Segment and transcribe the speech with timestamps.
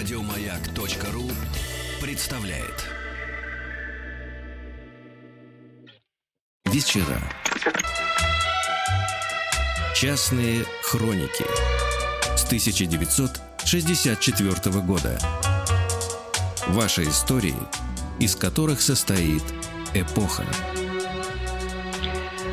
[0.00, 1.28] Радиомаяк.ру
[2.00, 2.88] представляет.
[6.64, 7.20] Вечера.
[9.94, 11.44] Частные хроники
[12.34, 15.18] с 1964 года.
[16.68, 17.52] Ваши истории,
[18.18, 19.42] из которых состоит
[19.92, 20.46] эпоха.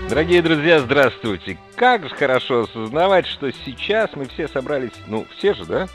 [0.09, 1.57] Дорогие друзья, здравствуйте!
[1.77, 5.87] Как же хорошо осознавать, что сейчас мы все собрались, ну, все же, да?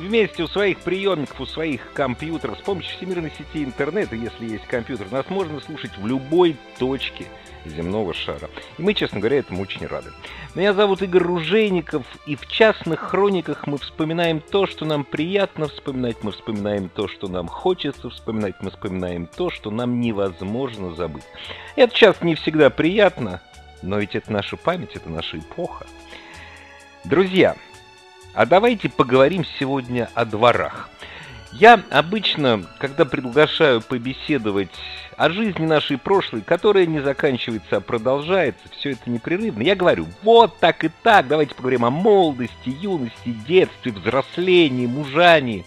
[0.00, 5.12] Вместе у своих приемников, у своих компьютеров, с помощью всемирной сети интернета, если есть компьютер,
[5.12, 7.26] нас можно слушать в любой точке
[7.66, 8.48] земного шара.
[8.78, 10.08] И мы, честно говоря, этому очень рады.
[10.54, 16.16] Меня зовут Игорь Ружейников, и в частных хрониках мы вспоминаем то, что нам приятно вспоминать,
[16.22, 21.24] мы вспоминаем то, что нам хочется вспоминать, мы вспоминаем то, что нам невозможно забыть.
[21.76, 23.42] Это сейчас не всегда приятно,
[23.82, 25.86] но ведь это наша память, это наша эпоха.
[27.04, 27.54] Друзья,
[28.34, 30.88] а давайте поговорим сегодня о дворах.
[31.52, 34.70] Я обычно, когда приглашаю побеседовать
[35.16, 40.58] о жизни нашей прошлой, которая не заканчивается, а продолжается, все это непрерывно, я говорю, вот
[40.60, 45.66] так и так, давайте поговорим о молодости, юности, детстве, взрослении, мужании.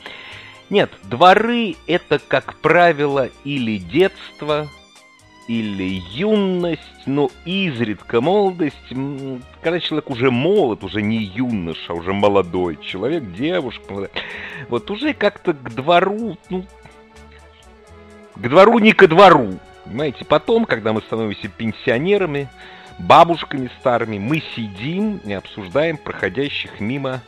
[0.69, 4.69] Нет, дворы– это, как правило, или детство,
[5.47, 8.77] или юность, но изредка молодость,
[9.61, 14.09] когда человек уже молод, уже не юноша, а уже молодой человек, девушка,
[14.69, 16.65] вот уже как-то к двору, ну,
[18.35, 22.47] к двору не ко двору, понимаете, потом, когда мы становимся пенсионерами,
[22.99, 27.21] бабушками старыми, мы сидим и обсуждаем проходящих мимо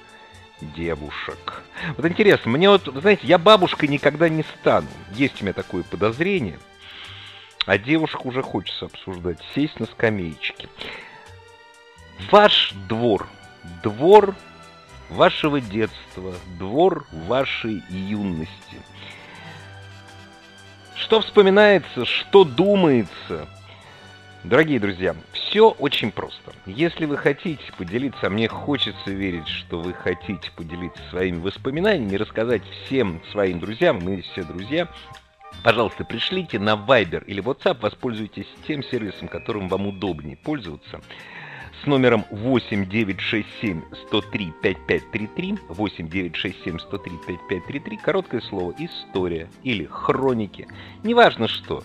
[0.61, 1.63] девушек.
[1.97, 4.87] Вот интересно, мне вот, знаете, я бабушкой никогда не стану.
[5.13, 6.59] Есть у меня такое подозрение–
[7.65, 9.39] а девушек уже хочется обсуждать.
[9.53, 10.67] Сесть на скамеечке.
[12.31, 13.27] Ваш двор.
[13.83, 14.35] Двор
[15.09, 16.33] вашего детства.
[16.59, 18.81] Двор вашей юности.
[20.95, 23.47] Что вспоминается, что думается?
[24.43, 26.53] Дорогие друзья, все очень просто.
[26.67, 32.61] Если вы хотите поделиться, а мне хочется верить, что вы хотите поделиться своими воспоминаниями, рассказать
[32.85, 34.87] всем своим друзьям, мы все друзья,
[35.65, 41.01] Пожалуйста, пришлите на Viber или WhatsApp, воспользуйтесь тем сервисом, которым вам удобнее пользоваться.
[41.81, 50.67] С номером 8967 103 5533, 8967 103 5533, короткое слово «История» или «Хроники».
[51.03, 51.83] Неважно что.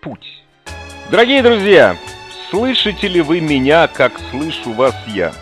[0.01, 0.43] путь.
[1.11, 1.97] Дорогие друзья,
[2.51, 5.33] слышите ли вы меня, как слышу вас я?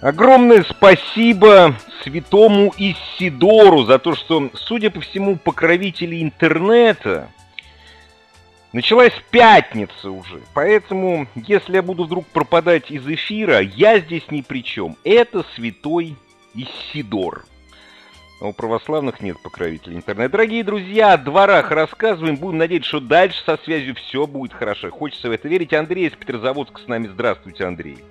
[0.00, 7.28] Огромное спасибо святому Исидору за то, что, судя по всему, покровители интернета,
[8.72, 10.40] началась пятница уже.
[10.54, 14.96] Поэтому, если я буду вдруг пропадать из эфира, я здесь ни при чем.
[15.04, 16.16] Это святой
[16.52, 17.44] Исидор.
[18.44, 20.32] А у православных нет покровителей интернета.
[20.32, 22.36] Дорогие друзья, о дворах рассказываем.
[22.36, 24.90] Будем надеяться, что дальше со связью все будет хорошо.
[24.90, 25.72] Хочется в это верить.
[25.72, 27.06] Андрей из Петрозаводска с нами.
[27.06, 28.04] Здравствуйте, Андрей.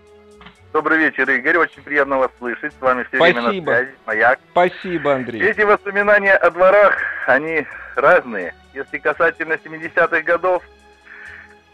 [0.71, 1.57] Добрый вечер, Игорь.
[1.57, 2.73] Очень приятно вас слышать.
[2.73, 3.41] С вами все Спасибо.
[3.41, 3.91] время на связи.
[4.07, 4.39] Маяк.
[4.49, 5.43] Спасибо, Андрей.
[5.43, 6.97] Эти воспоминания о дворах,
[7.27, 8.55] они разные.
[8.73, 10.63] Если касательно 70-х годов,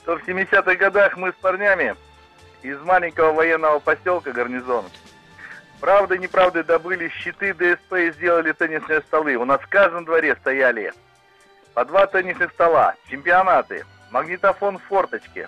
[0.03, 1.95] то в 70-х годах мы с парнями
[2.61, 4.83] из маленького военного поселка Гарнизон
[5.79, 9.35] Правда, неправда добыли щиты ДСП и сделали теннисные столы.
[9.35, 10.93] У нас в каждом дворе стояли
[11.73, 15.47] по два теннисных стола, чемпионаты, магнитофон в форточке,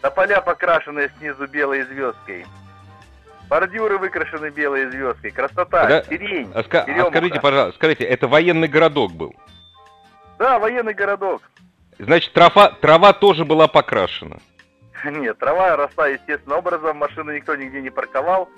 [0.00, 2.46] тополя, покрашенные снизу белой звездкой,
[3.48, 6.04] бордюры выкрашены белой звездкой, красота, Подо...
[6.08, 6.82] сирень, а, ска...
[6.84, 9.34] а скажите, пожалуйста, скажите, это военный городок был?
[10.38, 11.42] Да, военный городок.
[11.98, 14.38] Значит, трава, трава тоже была покрашена?
[15.10, 18.48] Нет, трава росла естественным образом, машину никто нигде не парковал.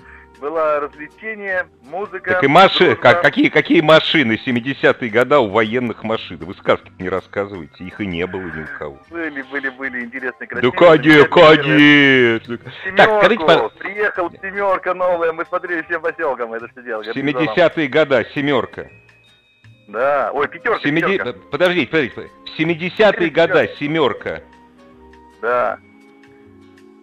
[0.41, 2.33] Было развлечение, музыка.
[2.33, 6.37] Так и машины, как, какие, какие машины 70-е года у военных машин?
[6.37, 8.99] Вы сказки не рассказываете, их и не было ни у кого.
[9.09, 10.73] Были, были, были интересные, красивые.
[10.73, 12.59] Да конечно, конечно.
[12.97, 17.03] Так, скажите, приехал семерка новая, мы смотрели всем поселкам это все дело.
[17.03, 18.91] 70-е года, семерка.
[19.89, 21.19] Да, ой, пятерка, 70...
[21.19, 21.39] пятерка.
[21.51, 24.43] Подождите, подождите, 70-е года, семерка.
[25.41, 25.79] Да.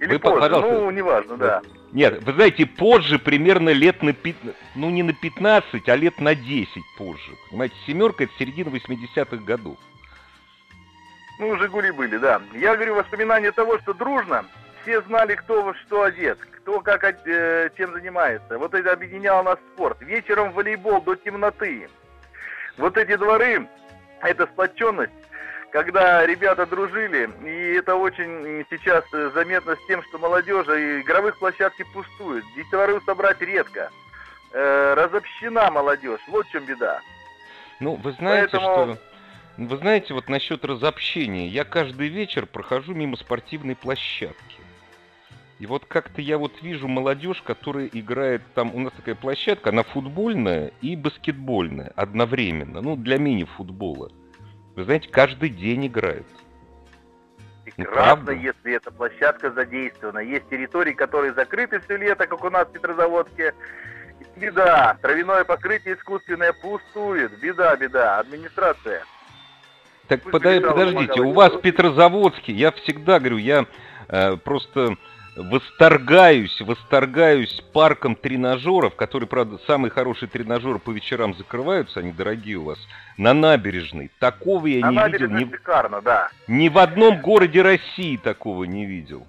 [0.03, 0.71] Или Вы, позже, пожалуйста.
[0.71, 1.61] ну, неважно, да.
[1.93, 6.35] Нет, вы знаете, позже, примерно лет на 15, ну не на 15, а лет на
[6.35, 6.67] 10
[6.97, 7.31] позже.
[7.49, 9.77] Понимаете, семерка это середина 80-х годов.
[11.39, 12.41] Ну, Жигули были, да.
[12.53, 14.45] Я говорю, воспоминания того, что дружно,
[14.81, 18.57] все знали, кто во что одет, кто как э, чем занимается.
[18.57, 20.01] Вот это объединяло нас спорт.
[20.01, 21.87] Вечером волейбол до темноты.
[22.77, 23.69] Вот эти дворы,
[24.21, 25.13] эта сплоченность,
[25.73, 29.03] когда ребята дружили, и это очень сейчас
[29.33, 33.89] заметно с тем, что молодежи игровых площадки пустуют, детворы собрать редко,
[34.51, 37.01] э, разобщена молодежь, вот в чем беда.
[37.79, 38.93] Ну, вы знаете, Поэтому...
[38.93, 39.03] что...
[39.57, 44.57] Вы знаете, вот насчет разобщения, я каждый вечер прохожу мимо спортивной площадки.
[45.57, 49.81] И вот как-то я вот вижу молодежь, которая играет там, у нас такая площадка, она
[49.83, 54.11] футбольная и баскетбольная одновременно, ну, для мини-футбола.
[54.75, 56.25] Вы знаете, каждый день играют.
[57.63, 60.19] Прекрасно, ну, если эта площадка задействована.
[60.19, 63.53] Есть территории, которые закрыты все лето, как у нас в Петрозаводске.
[64.35, 64.97] Беда.
[65.01, 67.31] Травяное покрытие искусственное пустует.
[67.39, 68.19] Беда, беда.
[68.19, 69.03] Администрация.
[70.07, 73.65] Так подай, подождите, у вас в Петрозаводске, я всегда говорю, я
[74.09, 74.97] э, просто
[75.35, 82.65] восторгаюсь, восторгаюсь парком тренажеров, которые, правда, самые хорошие тренажеры по вечерам закрываются, они дорогие у
[82.65, 82.79] вас,
[83.17, 84.11] на набережной.
[84.19, 85.29] Такого я на не видел.
[85.29, 86.29] Ни, шикарно, да.
[86.47, 89.25] Ни в одном городе России такого не видел.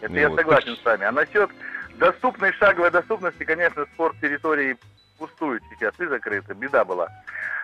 [0.00, 0.38] Это ну, я вот.
[0.38, 1.04] согласен с вами.
[1.04, 1.50] А насчет
[1.98, 4.76] доступной шаговой доступности, конечно, спорт территории
[5.18, 6.54] пустует сейчас и закрыты.
[6.54, 7.08] Беда была.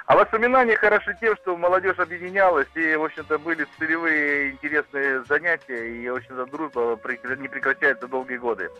[0.06, 6.08] А воспоминания хороши тем, что молодежь объединялась, и, в общем-то, были целевые интересные занятия, и,
[6.08, 6.98] в общем-то, дружба
[7.36, 8.70] не прекращается долгие годы.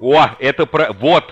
[0.00, 0.92] О, это про...
[0.92, 1.30] Вот!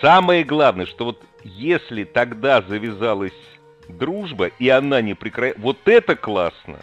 [0.00, 3.32] Самое главное, что вот если тогда завязалась
[3.88, 5.60] дружба, и она не прекращается...
[5.60, 6.78] Вот это классно!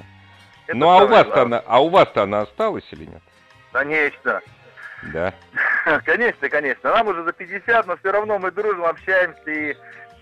[0.68, 3.22] Это ну, а у вас-то она, а у вас-то она осталась или нет?
[3.72, 4.42] Конечно.
[5.14, 5.34] Да.
[6.06, 6.90] Конечно, конечно.
[6.92, 9.76] Нам уже за 50, но все равно мы дружим, общаемся и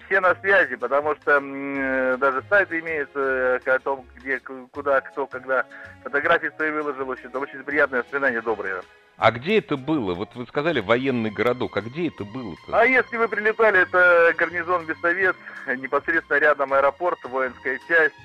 [0.05, 5.25] все на связи, потому что э, даже сайты имеются э, о том, где, куда, кто,
[5.25, 5.65] когда
[6.03, 7.07] фотографии свои выложил.
[7.07, 8.81] Очень, очень приятное воспоминание, доброе.
[9.17, 10.13] А где это было?
[10.13, 12.77] Вот вы сказали военный городок, а где это было-то?
[12.77, 15.35] А если вы прилетали, это гарнизон Бессовет,
[15.77, 18.15] непосредственно рядом аэропорт, воинская часть.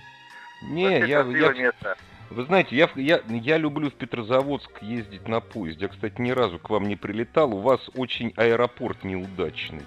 [0.63, 1.97] Не, я, я, место.
[2.31, 5.87] Вы знаете, я, я, я люблю в Петрозаводск ездить на поезде.
[5.87, 7.55] Я, кстати, ни разу к вам не прилетал.
[7.55, 9.87] У вас очень аэропорт неудачный.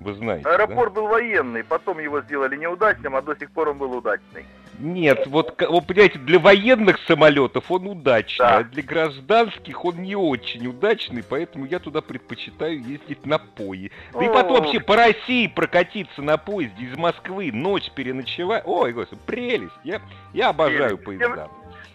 [0.00, 1.00] Вы знаете, Аэропорт да?
[1.00, 4.46] был военный, потом его сделали неудачным, а до сих пор он был удачный.
[4.78, 8.56] Нет, вот, вы понимаете, для военных самолетов он удачный, да.
[8.58, 13.90] а для гражданских он не очень удачный, поэтому я туда предпочитаю ездить на поезде.
[14.14, 18.62] Да и потом вообще по России прокатиться на поезде из Москвы, ночь переночевать.
[18.64, 19.74] Ой, господи, прелесть.
[19.84, 20.00] Я,
[20.32, 21.20] я обожаю прелесть.
[21.26, 21.50] поезда.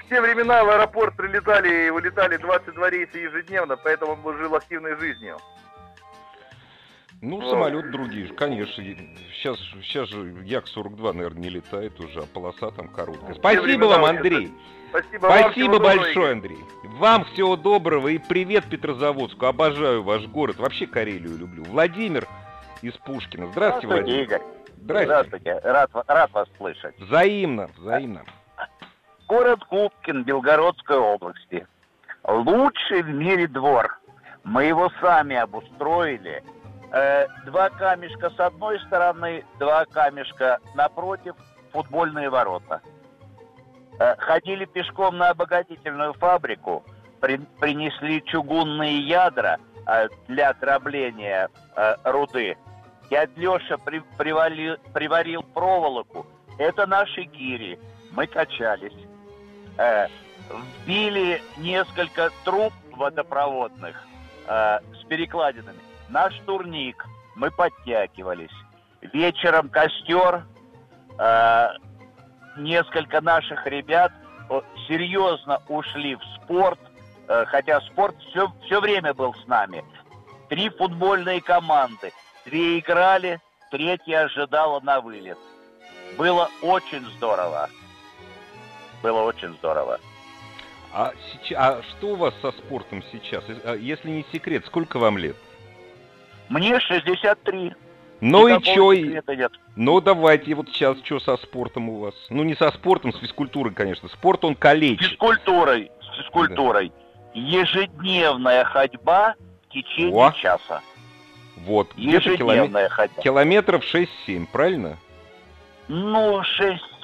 [0.10, 5.38] Те времена в аэропорт прилетали и вылетали 22 рейса ежедневно, поэтому он жил активной жизнью.
[7.22, 7.50] Ну, вот.
[7.50, 8.84] самолет другие, конечно.
[9.34, 13.34] Сейчас, сейчас же Як-42, наверное, не летает уже, а полоса там короткая.
[13.36, 14.53] Спасибо вам, Андрей.
[14.89, 16.60] Спасибо, Спасибо вам, большое, Андрей.
[16.84, 19.48] Вам всего доброго и привет Петрозаводску.
[19.48, 20.58] Обожаю ваш город.
[20.58, 21.63] Вообще Карелию люблю.
[21.63, 22.27] Владимир
[22.82, 23.48] из Пушкина.
[23.48, 24.24] Здравствуйте, Здравствуйте Владимир.
[24.24, 24.41] Игорь.
[24.77, 25.60] Здравствуйте.
[25.60, 25.60] Здравствуйте.
[25.63, 27.00] Рад, рад вас слышать.
[27.00, 28.24] Взаимно, взаимно.
[29.27, 31.67] Город Губкин Белгородской области.
[32.24, 34.00] Лучший в мире двор.
[34.44, 36.44] Мы его сами обустроили–
[36.91, 41.36] Э, два камешка с одной стороны, два камешка напротив,
[41.74, 42.82] футбольные ворота.
[44.00, 46.86] Э, ходили пешком на обогатительную фабрику,
[47.20, 52.55] при, принесли чугунные ядра э, для отрабления э, руды.
[53.10, 56.25] Дядь Леша при, привалил, приварил проволоку.
[56.58, 57.77] Это наши гири.
[58.12, 58.96] Мы качались.
[59.77, 60.08] Э,
[60.84, 63.96] вбили несколько труб водопроводных
[64.48, 65.79] э, с перекладинами
[66.10, 67.05] наш турник,
[67.36, 68.53] мы подтягивались.
[69.01, 70.46] Вечером костер,
[71.20, 71.67] э,
[72.58, 74.12] несколько наших ребят
[74.88, 76.79] серьезно ушли в спорт,
[77.27, 79.84] э, хотя спорт все, все время был с нами.
[80.50, 82.13] Три футбольные команды,
[82.46, 83.39] две играли,
[83.72, 85.38] третья ожидала на вылет.
[86.17, 87.70] Было очень здорово.
[89.02, 90.00] Было очень здорово.
[90.94, 91.12] А,
[91.44, 93.44] сейчас, а что у вас со спортом сейчас?
[93.64, 95.36] А, если не секрет, сколько вам лет?
[96.50, 97.74] Мне 63.
[98.22, 98.94] Ну и чё?
[98.94, 99.52] Нет.
[99.75, 102.16] Ну давайте, вот сейчас что со спортом у вас?
[102.30, 104.08] Ну не со спортом, с физкультурой, конечно.
[104.10, 105.06] Спорт он калечит.
[105.06, 106.90] С физкультурой, с физкультурой.
[106.90, 107.40] Да.
[107.40, 109.36] Ежедневная ходьба
[109.68, 110.32] в течение О.
[110.32, 110.82] часа.
[111.58, 112.90] Вот, где-то километр...
[112.90, 113.22] ходьба.
[113.22, 114.98] километров 6-7, правильно?
[115.88, 116.42] Ну,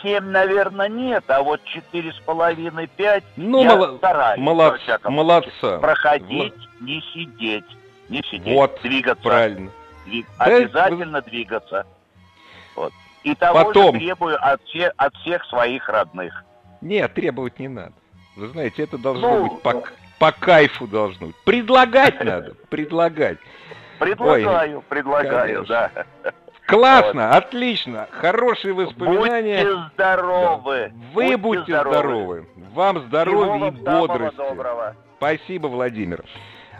[0.04, 1.62] 6-7, наверное, нет, а вот
[1.94, 3.98] 4,5-5 ну, я мол...
[3.98, 4.40] стараюсь.
[4.40, 4.82] Молодц...
[5.04, 5.78] Молодца.
[5.80, 6.82] Проходить, вот.
[6.82, 7.66] не сидеть.
[8.10, 9.24] Не сидеть, вот, двигаться.
[9.24, 9.72] правильно.
[10.06, 10.26] Двиг...
[10.40, 11.30] Да, обязательно вы...
[11.30, 11.86] двигаться.
[12.76, 12.92] Вот.
[13.24, 13.94] И того Потом...
[13.94, 14.88] же требую от, все...
[14.98, 16.44] от всех своих родных.
[16.82, 17.94] Нет, требовать не надо.
[18.36, 19.84] Вы знаете, это должно ну, быть по,
[20.18, 21.36] по кайфу должно быть.
[21.46, 23.38] Предлагать надо, предлагать.
[24.00, 25.92] Предлагаю, Ой, предлагаю, конечно.
[26.24, 26.34] да.
[26.72, 27.36] Классно, вот.
[27.36, 29.63] отлично, хорошие воспоминания.
[29.63, 30.92] Будьте здоровы.
[30.94, 31.06] Да.
[31.13, 31.94] Вы будьте, будьте здоровы.
[31.94, 32.48] здоровы.
[32.74, 34.38] Вам здоровья и бодрости.
[34.38, 34.96] Доброго.
[35.18, 36.24] Спасибо, Владимир.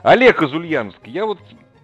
[0.04, 1.40] Олег из Ульяновска, я вот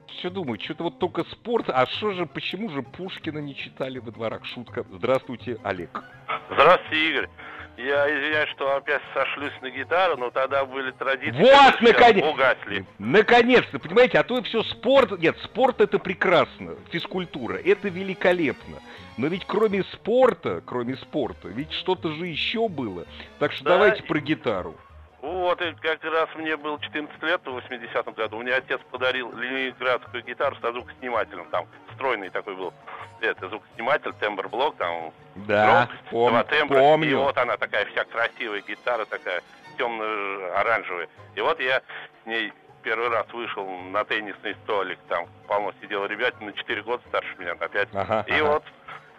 [0.07, 4.11] все думаю, что-то вот только спорт, а что же, почему же Пушкина не читали во
[4.11, 4.45] дворах?
[4.45, 4.83] Шутка.
[4.91, 6.03] Здравствуйте, Олег.
[6.49, 7.29] Здравствуйте, Игорь.
[7.77, 12.25] Я извиняюсь, что опять сошлюсь на гитару, но тогда были традиции, вот, наконец...
[12.25, 12.85] угасли.
[12.97, 15.19] Наконец-то, понимаете, а то все спорт...
[15.19, 18.77] Нет, спорт это прекрасно, физкультура, это великолепно.
[19.17, 23.05] Но ведь кроме спорта, кроме спорта, ведь что-то же еще было.
[23.37, 23.71] Так что да.
[23.71, 24.75] давайте про гитару.
[25.21, 28.37] Вот, и как раз мне было 14 лет в 80-м году.
[28.37, 31.45] Мне отец подарил ленинградскую гитару со звукоснимателем.
[31.49, 32.73] Там стройный такой был.
[33.19, 36.79] Это звукосниматель, тембр-блок, там да, громкость, пом- два тембра.
[36.79, 37.09] Помню.
[37.09, 39.41] И вот она такая вся красивая гитара, такая
[39.77, 41.09] темно-оранжевая.
[41.35, 41.81] И вот я
[42.23, 47.03] с ней первый раз вышел на теннисный столик, там полно сидело ребят на 4 года
[47.07, 47.89] старше меня опять.
[47.93, 48.43] Ага, и ага.
[48.43, 48.63] вот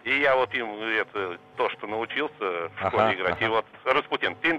[0.04, 3.36] и я вот им это то, что научился в школе ага, играть.
[3.36, 3.44] Ага.
[3.44, 4.34] И вот Распутин.
[4.36, 4.58] Ты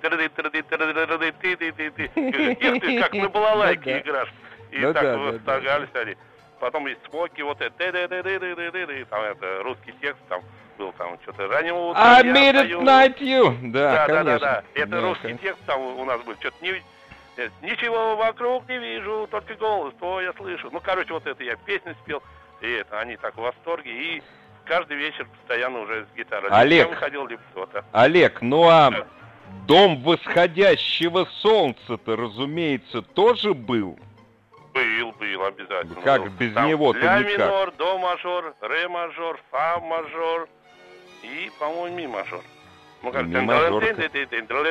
[3.01, 4.33] как на балалайке играешь.
[4.71, 6.15] И так восторгались они.
[6.59, 7.73] Потом есть смоки, вот это,
[9.09, 10.41] там это, русский текст, там
[10.77, 12.17] был там что-то раннего утра.
[12.17, 13.71] I made it night you.
[13.71, 14.63] Да, да, да, да.
[14.73, 16.35] Это русский текст там у нас был.
[16.35, 16.83] Что-то не
[17.61, 20.69] Ничего вокруг не вижу, только голос твой я слышу.
[20.71, 22.21] Ну, короче, вот это я песню спел,
[22.59, 23.91] и это, они так в восторге.
[23.91, 24.23] И
[24.69, 26.49] каждый вечер постоянно уже с гитарой.
[26.51, 27.83] Олег, выходил либо кто-то.
[27.91, 29.07] Олег, ну а
[29.65, 33.99] дом восходящего солнца-то, разумеется, тоже был?
[34.73, 36.01] Был, был, обязательно.
[36.01, 36.29] Как был.
[36.29, 37.39] без него-то ля никак?
[37.39, 40.47] минор, до мажор, ре мажор, фа мажор
[41.23, 42.41] и, по-моему, ми мажор.
[43.01, 43.83] Ну, как ми мажор.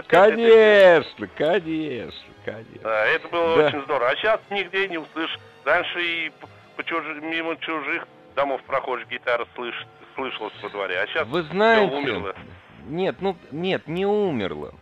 [0.07, 2.81] Конечно, конечно, конечно.
[2.83, 3.67] Да, это было да.
[3.67, 4.11] очень здорово.
[4.11, 5.39] А сейчас нигде не услышишь.
[5.65, 6.33] Раньше и
[6.77, 7.05] по чуж...
[7.21, 8.07] мимо чужих
[8.39, 9.75] домов прохожих гитара слыш...
[10.15, 12.37] слышалась во дворе, а сейчас Вы знаете, умерло.
[12.87, 14.75] Нет, ну, нет, не умерло.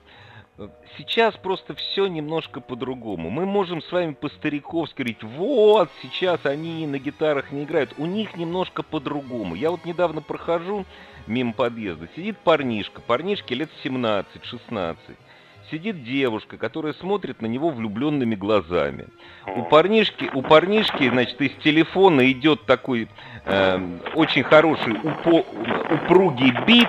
[0.98, 3.30] Сейчас просто все немножко по-другому.
[3.30, 7.94] Мы можем с вами по-стариковски говорить, вот, сейчас они на гитарах не играют.
[7.96, 9.54] У них немножко по-другому.
[9.54, 10.84] Я вот недавно прохожу
[11.26, 14.96] мимо подъезда, сидит парнишка, парнишке лет 17-16
[15.70, 19.06] сидит девушка, которая смотрит на него влюбленными глазами.
[19.46, 23.08] У парнишки, у парнишки, значит, из телефона идет такой
[23.44, 25.44] э, очень хороший упо,
[25.94, 26.88] упругий бит,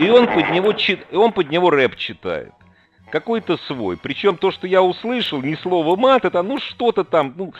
[0.00, 0.74] и он под него,
[1.12, 2.52] он под него рэп читает.
[3.10, 3.96] Какой-то свой.
[3.96, 7.54] Причем то, что я услышал, ни слова мат, это ну что-то там, ну,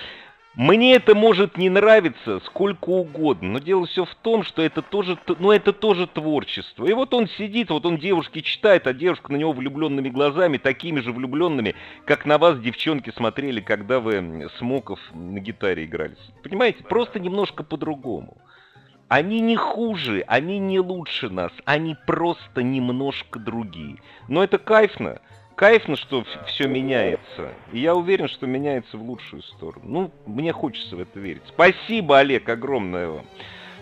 [0.59, 5.17] мне это может не нравиться сколько угодно, но дело все в том, что это тоже,
[5.39, 6.85] ну, это тоже творчество.
[6.85, 10.99] И вот он сидит, вот он девушке читает, а девушка на него влюбленными глазами, такими
[10.99, 16.17] же влюбленными, как на вас девчонки смотрели, когда вы Смоков на гитаре играли.
[16.43, 18.37] Понимаете, просто немножко по-другому.
[19.07, 23.99] Они не хуже, они не лучше нас, они просто немножко другие.
[24.27, 25.21] Но это кайфно
[25.59, 27.53] кайфно, что все меняется.
[27.73, 29.85] И я уверен, что меняется в лучшую сторону.
[29.85, 31.43] Ну, мне хочется в это верить.
[31.49, 33.27] Спасибо, Олег, огромное вам.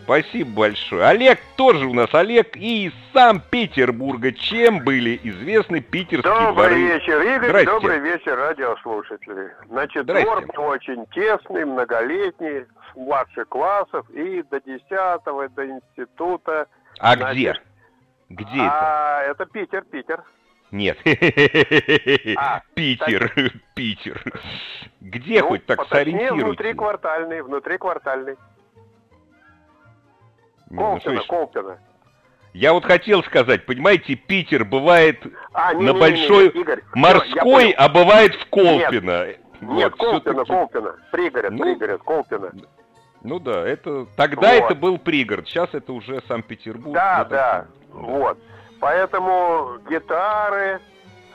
[0.05, 1.05] Спасибо большое.
[1.05, 4.33] Олег тоже у нас, Олег из Санкт-Петербурга.
[4.33, 6.69] Чем были известны питерские добрый дворы?
[6.69, 7.49] Добрый вечер, Игорь.
[7.49, 7.71] Здрасте.
[7.71, 9.55] Добрый вечер, радиослушатели.
[9.69, 10.25] Значит, Здрасте.
[10.25, 14.83] двор очень тесный, многолетний, с младших классов и до 10
[15.55, 16.69] до института.
[17.01, 17.55] А Значит, где?
[18.29, 19.43] Где а, это?
[19.43, 20.23] это Питер, Питер.
[20.71, 20.99] Нет.
[22.37, 23.53] А, Питер, так...
[23.75, 24.23] Питер.
[25.01, 26.45] Где ну, хоть так сориентируйте?
[26.45, 28.37] внутриквартальный, внутриквартальный.
[30.71, 31.79] Ну, Колпино, Колпино.
[32.53, 36.83] Я вот хотел сказать, понимаете, Питер бывает а, не, на не, большой не, не, Игорь,
[36.95, 39.27] морской, а бывает в Колпино.
[39.27, 42.53] Нет, вот, нет Колпино, Колпино, пригород, ну, пригород, Колпино.
[43.23, 44.65] Ну да, это тогда вот.
[44.65, 46.95] это был пригород, сейчас это уже Санкт-Петербург.
[46.95, 48.39] Да, да, вот.
[48.81, 50.81] Поэтому гитары,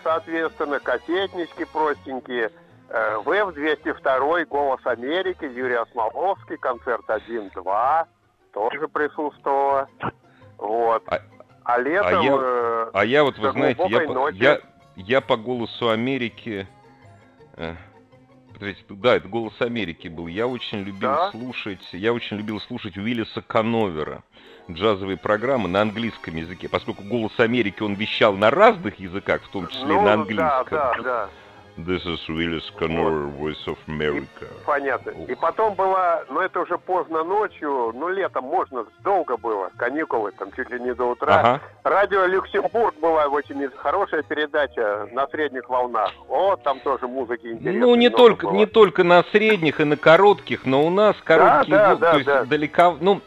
[0.03, 2.51] соответственно, кассетнички простенькие.
[2.89, 8.05] Э, ВФ-202, «Голос Америки», Юрий Осмоловский, концерт 1-2
[8.53, 9.88] тоже присутствовала.
[10.57, 11.03] Вот.
[11.07, 11.21] А,
[11.63, 12.19] а летом...
[12.19, 14.38] А я, э, а я вот, вы знаете, я, ночи...
[14.38, 14.60] я,
[14.95, 16.67] я по «Голосу Америки»
[17.55, 17.75] э,
[18.89, 20.27] да, это «Голос Америки» был.
[20.27, 21.32] Я очень любил да?
[21.32, 24.24] слушать, я очень любил слушать Уиллиса Кановера
[24.70, 29.68] джазовые программы на английском языке, поскольку «Голос Америки» он вещал на разных языках, в том
[29.68, 30.68] числе ну, на английском.
[30.70, 31.30] Да, да, да.
[31.78, 33.51] This is Willis Connor, вот.
[33.51, 34.46] Voice of America.
[34.46, 35.13] И, понятно.
[35.13, 35.30] Ух.
[35.30, 40.51] И потом была, ну это уже поздно ночью, ну летом можно, долго было, каникулы, там
[40.51, 41.40] чуть ли не до утра.
[41.40, 41.62] Ага.
[41.84, 46.12] Радио Люксембург была очень хорошая передача на средних волнах.
[46.28, 47.80] О, там тоже музыки интересной.
[47.80, 48.56] Ну не только, было.
[48.56, 52.18] не только на средних и на коротких, но у нас короткие, да, да, да, то
[52.18, 52.46] есть да.
[52.46, 53.22] далеко, ну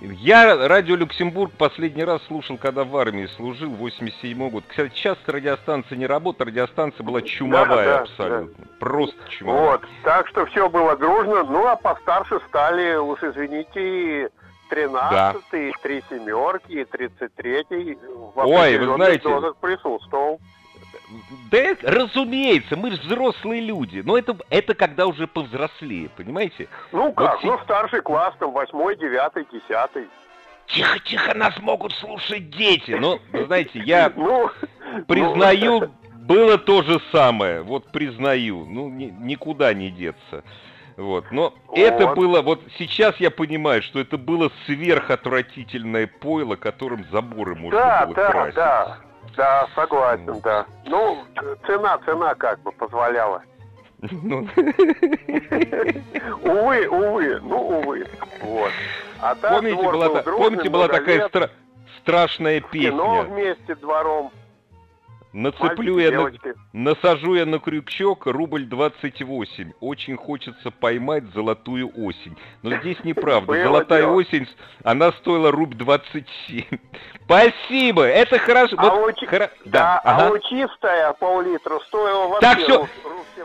[0.00, 4.64] я радио Люксембург последний раз слушал, когда в армии служил, 87 год.
[4.66, 8.64] Кстати, сейчас радиостанция не работает, радиостанция была чумовая да, да, абсолютно.
[8.64, 8.70] Да.
[8.80, 9.62] Просто чумовая.
[9.72, 11.44] Вот, так что все было дружно.
[11.44, 14.30] Ну, а постарше стали, уж извините,
[14.70, 15.34] 13 да.
[15.82, 17.98] три семерки, 33
[18.34, 19.28] в Ой, вы знаете,
[19.60, 20.40] присутствовал.
[21.50, 24.02] Да, разумеется, мы взрослые люди.
[24.04, 26.68] Но это, это когда уже повзрослее, понимаете?
[26.92, 30.06] Ну как, вот, ну старший класс, там, восьмой, девятый, десятый.
[30.66, 32.92] Тихо, тихо, нас могут слушать дети.
[32.92, 34.50] Но, знаете, я ну,
[35.06, 35.92] признаю, ну...
[36.20, 37.62] было то же самое.
[37.62, 38.64] Вот признаю.
[38.64, 40.44] Ну, ни, никуда не деться.
[40.96, 41.30] Вот.
[41.30, 41.78] Но вот.
[41.78, 48.06] это было, вот сейчас я понимаю, что это было сверхотвратительное пойло, которым заборы можно да,
[48.06, 48.54] было да, красить.
[48.54, 49.11] Да, да.
[49.36, 50.66] Да, согласен, да.
[50.84, 51.24] Ну,
[51.66, 53.42] цена, цена как бы позволяла.
[54.00, 54.48] Ну.
[56.42, 58.06] Увы, увы, ну, увы.
[58.40, 58.72] Вот.
[59.20, 61.50] А помните, была, помните, была такая стра
[62.00, 62.90] страшная песня?
[62.90, 64.32] Кино вместе двором.
[65.32, 66.30] Нацеплю я на,
[66.74, 69.72] насажу я на крючок рубль 28.
[69.80, 72.36] Очень хочется поймать золотую осень.
[72.62, 73.62] Но здесь неправда.
[73.62, 74.46] Золотая осень,
[74.84, 76.64] она стоила рубль 27.
[77.32, 78.76] Спасибо, это хорошо.
[78.78, 79.50] А, вот, у, хоро...
[79.64, 80.26] да, а, ага.
[80.26, 82.40] а у чистая пол-литра стоила вообще...
[82.40, 82.88] Так, все,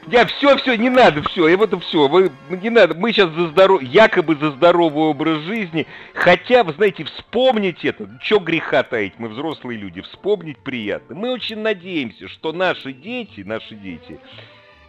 [0.08, 3.47] я все, все, не надо, все, и вот все, вы, не надо, мы сейчас за
[3.47, 3.82] здоров...
[3.82, 9.80] якобы за здоровый образ жизни, хотя, вы знаете, вспомнить это, что греха таить, мы взрослые
[9.80, 11.15] люди, вспомнить приятно.
[11.15, 14.19] Мы очень надеемся, что наши дети, наши дети,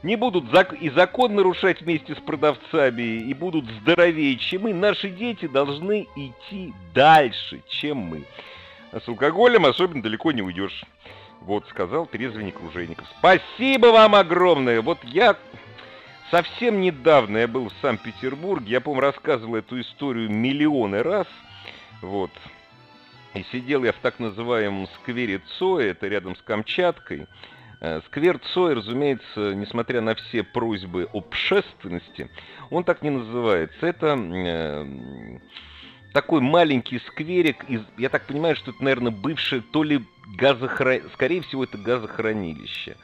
[0.02, 4.74] не будут зак и закон нарушать вместе с продавцами, и будут здоровее, чем мы.
[4.74, 8.24] Наши дети должны идти дальше, чем мы.
[8.92, 10.84] С алкоголем особенно далеко не уйдешь.
[11.40, 13.06] Вот, сказал трезвенник Ружейников.
[13.18, 14.80] Спасибо вам огромное.
[14.80, 15.36] Вот я
[16.30, 18.72] совсем недавно я был в Санкт-Петербурге.
[18.72, 21.26] Я, по-моему, рассказывал эту историю миллионы раз.
[22.02, 22.30] Вот.
[23.34, 27.26] И сидел я в так называемом сквере Цоя, это рядом с Камчаткой.
[27.80, 32.30] Э, сквер Цой, разумеется, несмотря на все просьбы общественности,
[32.70, 33.86] он так не называется.
[33.86, 35.38] Это э,
[36.12, 40.04] такой маленький скверик, из, я так понимаю, что это, наверное, бывшее то ли
[40.36, 42.96] газохранилище, скорее всего, это газохранилище.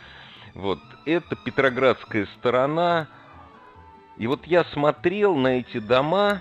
[0.55, 3.09] Вот, это Петроградская сторона.
[4.17, 6.41] И вот я смотрел на эти дома,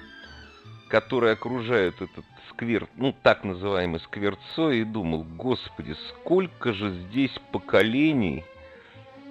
[0.89, 7.35] которые окружают этот сквер, ну, так называемый сквер Цой, и думал, господи, сколько же здесь
[7.51, 8.43] поколений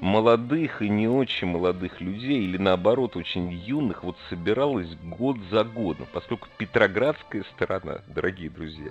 [0.02, 6.08] молодых и не очень молодых людей, или наоборот, очень юных, вот собиралась год за годом,
[6.12, 8.90] поскольку Петроградская сторона, дорогие друзья,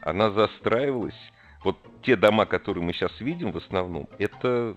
[0.00, 1.18] она застраивалась,
[1.64, 4.76] вот те дома, которые мы сейчас видим в основном, это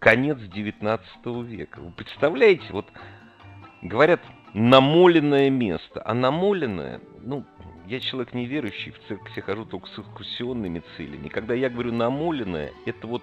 [0.00, 1.08] конец 19
[1.46, 1.80] века.
[1.80, 2.86] Вы представляете, вот
[3.80, 4.20] говорят,
[4.52, 7.46] намоленное место, а намоленное, ну,
[7.86, 11.28] я человек неверующий, в церковь хожу только с экскурсионными целями.
[11.28, 13.22] Когда я говорю намоленное, это вот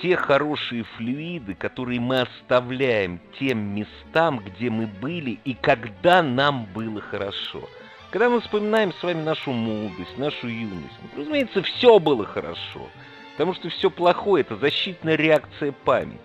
[0.00, 7.00] те хорошие флюиды, которые мы оставляем тем местам, где мы были и когда нам было
[7.00, 7.68] хорошо.
[8.10, 12.88] Когда мы вспоминаем с вами нашу молодость, нашу юность, ну, разумеется, все было хорошо.
[13.32, 16.20] Потому что все плохое– это защитная реакция памяти.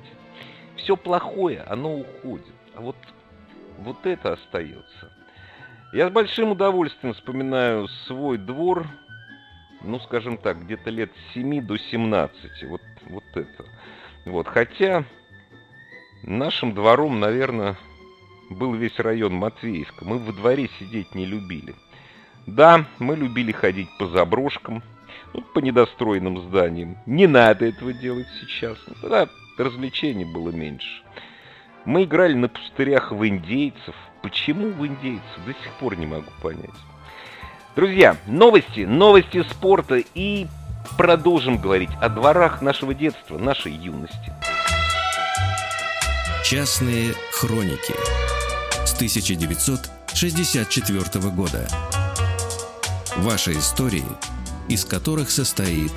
[0.75, 2.53] Все плохое, оно уходит.
[2.75, 2.97] А вот,
[3.79, 5.11] вот это остается.
[5.93, 8.85] Я с большим удовольствием вспоминаю свой двор,
[9.81, 12.63] ну, скажем так, где-то лет с 7 до 17.
[12.63, 13.65] Вот вот это.
[14.25, 15.03] Вот, хотя
[16.23, 17.77] нашим двором, наверное,
[18.49, 20.05] был весь район Матвеевка.
[20.05, 21.75] Мы во дворе сидеть не любили.
[22.45, 24.81] Да, мы любили ходить по заброшкам,
[25.33, 26.97] ну, по недостроенным зданиям.
[27.05, 28.77] Не надо этого делать сейчас.
[28.87, 31.03] Ну, тогда развлечений было меньше.
[31.85, 33.95] Мы играли на пустырях в индейцев.
[34.21, 35.45] Почему в индейцев?
[35.45, 36.69] До сих пор не могу понять.
[37.75, 40.47] Друзья, новости, новости спорта и
[40.97, 44.33] продолжим говорить о дворах нашего детства, нашей юности.
[46.43, 47.93] Частные хроники
[48.85, 51.65] с 1964 года.
[53.17, 54.03] Ваши истории,
[54.67, 55.93] из которых состоит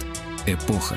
[0.46, 0.96] эпоха.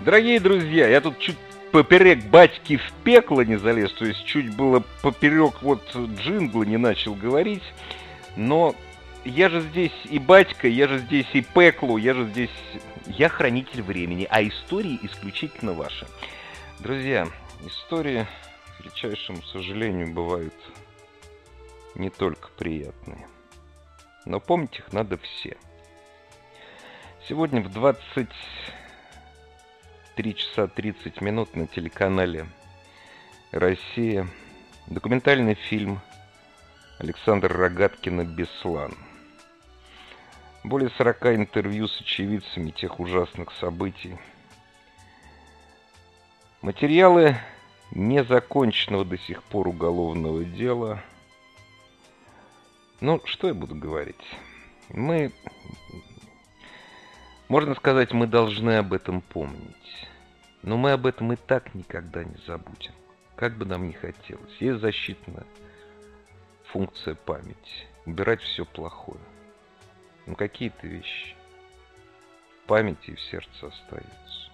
[0.00, 1.38] Дорогие друзья, я тут чуть
[1.72, 7.14] поперек батьки в пекло не залез, то есть чуть было поперек вот джингла не начал
[7.14, 7.64] говорить,
[8.36, 8.76] но
[9.26, 12.50] я же здесь и батька, я же здесь и пеклу, я же здесь...
[13.06, 16.06] Я хранитель времени, а истории исключительно ваши.
[16.80, 17.28] Друзья,
[17.64, 18.26] истории,
[18.76, 20.54] к величайшему сожалению, бывают
[21.94, 23.26] не только приятные.
[24.24, 25.56] Но помнить их надо все.
[27.28, 32.46] Сегодня в 23 часа 30 минут на телеканале
[33.50, 34.28] «Россия»
[34.86, 36.00] документальный фильм
[36.98, 38.94] Александра Рогаткина «Беслан».
[40.66, 44.18] Более 40 интервью с очевидцами тех ужасных событий.
[46.60, 47.36] Материалы
[47.92, 51.00] незаконченного до сих пор уголовного дела.
[53.00, 54.16] Ну, что я буду говорить?
[54.88, 55.32] Мы,
[57.46, 60.08] можно сказать, мы должны об этом помнить.
[60.62, 62.92] Но мы об этом и так никогда не забудем.
[63.36, 64.56] Как бы нам ни хотелось.
[64.58, 65.46] Есть защитная
[66.64, 67.86] функция памяти.
[68.04, 69.20] Убирать все плохое.
[70.26, 71.34] Ну какие-то вещи
[72.62, 74.50] в памяти и в сердце остаются.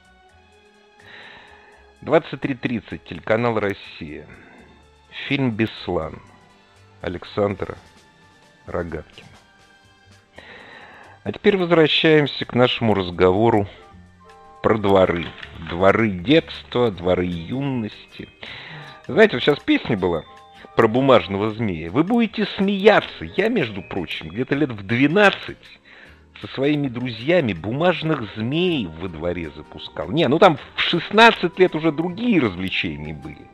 [2.02, 4.26] 23.30, телеканал «Россия».
[5.28, 6.20] Фильм «Беслан»
[7.00, 7.76] Александра
[8.66, 9.28] Рогаткина.
[11.24, 13.68] А теперь возвращаемся к нашему разговору
[14.62, 15.26] про дворы.
[15.70, 18.28] Дворы детства, дворы юности.
[19.06, 20.24] Знаете, вот сейчас песня была
[20.76, 21.90] про бумажного змея.
[21.90, 23.24] Вы будете смеяться.
[23.36, 25.56] Я, между прочим, где-то лет в 12
[26.40, 30.10] со своими друзьями бумажных змей во дворе запускал.
[30.10, 33.46] Не, ну там в 16 лет уже другие развлечения были.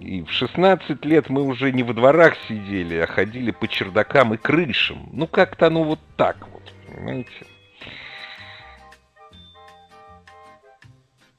[0.00, 4.36] И в 16 лет мы уже не во дворах сидели, а ходили по чердакам и
[4.36, 5.08] крышам.
[5.12, 7.46] Ну как-то оно вот так вот, понимаете?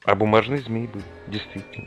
[0.04, 1.86] А бумажный змей был, действительно.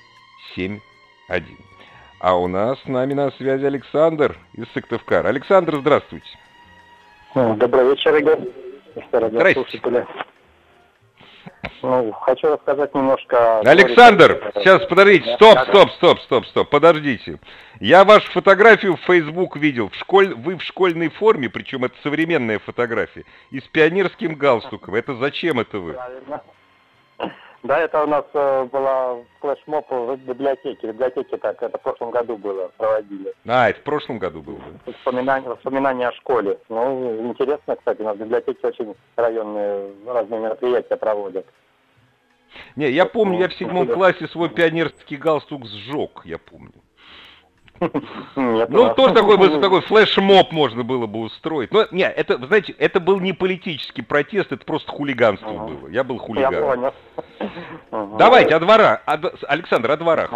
[2.20, 5.28] А у нас с нами на связи Александр из Сыктывкара.
[5.28, 6.26] Александр, здравствуйте.
[7.36, 8.50] Добрый вечер, Игорь.
[9.12, 10.08] Здравствуйте.
[11.84, 13.60] Ну, хочу рассказать немножко...
[13.60, 17.39] Александр, сейчас, подождите, стоп, стоп, стоп, стоп, стоп, подождите.
[17.82, 19.89] Я вашу фотографию в Facebook видел.
[19.89, 20.34] В школь...
[20.34, 24.96] Вы в школьной форме, причем это современная фотография, и с пионерским галстуком.
[24.96, 25.93] Это зачем это вы?
[25.93, 26.41] Правильно.
[27.63, 30.88] Да, это у нас э, была флешмоб в библиотеке.
[30.88, 33.34] В библиотеке так, это в прошлом году было, проводили.
[33.48, 34.60] А, это в прошлом году было.
[34.86, 36.60] Воспоминания, воспоминания о школе.
[36.67, 41.46] Ну, интересно, кстати, у нас в библиотеке очень районные разные мероприятия проводят.
[42.76, 46.74] Не, я помню, я в седьмом классе свой пионерский галстук сжег, я помню.
[48.36, 51.72] Ну, тоже такой, бы, такой флешмоб можно было бы устроить.
[51.72, 55.88] Но, не, это, знаете, это был не политический протест, это просто хулиганство было.
[55.89, 56.54] Я был хулиган.
[56.54, 56.94] Я понял.
[58.18, 59.02] Давайте, о дворах.
[59.48, 60.32] Александр, о дворах.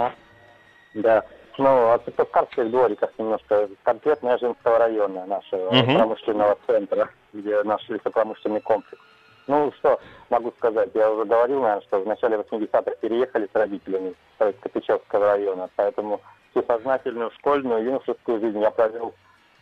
[0.94, 1.24] Да.
[1.58, 3.68] Ну, о Сыктывкарских двориках немножко.
[3.84, 9.02] Конкретно Женского района нашего промышленного центра, где наш лесопромышленный комплекс.
[9.48, 14.14] Ну, что могу сказать, я уже говорил, наверное, что в начале 80-х переехали с родителями
[14.38, 19.14] с Копичевского района, поэтому всю сознательную школьную, юношескую жизнь я провел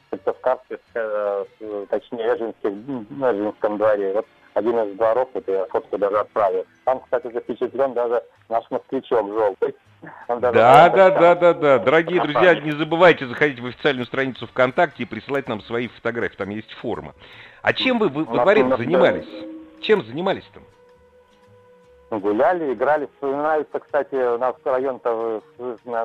[0.09, 1.45] в Сыктывкарске, э,
[1.89, 2.53] точнее,
[3.11, 4.13] на Эжинском дворе.
[4.13, 6.65] Вот один из дворов, вот я фотку даже отправил.
[6.85, 9.75] Там, кстати, запечатлен даже наш москвичок желтый.
[10.27, 11.79] Да, да, да, да, да.
[11.79, 16.35] Дорогие друзья, не забывайте заходить в официальную страницу ВКонтакте и присылать нам свои фотографии.
[16.35, 17.13] Там есть форма.
[17.61, 19.54] А чем вы во дворе занимались?
[19.85, 20.63] Чем занимались там?
[22.19, 25.43] Гуляли, играли, вспоминается, кстати, у нас район-то